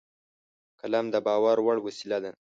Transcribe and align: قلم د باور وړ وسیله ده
قلم 0.79 1.05
د 1.13 1.15
باور 1.27 1.57
وړ 1.65 1.77
وسیله 1.87 2.17
ده 2.23 2.31